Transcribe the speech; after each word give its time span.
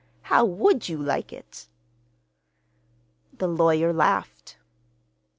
How 0.23 0.43
would 0.43 0.89
you 0.89 0.97
like 0.97 1.31
it?" 1.31 1.67
The 3.37 3.47
lawyer 3.47 3.93
laughed. 3.93 4.57